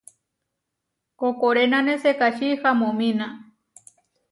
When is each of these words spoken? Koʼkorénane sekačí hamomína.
Koʼkorénane 1.19 1.93
sekačí 2.03 2.49
hamomína. 2.61 3.27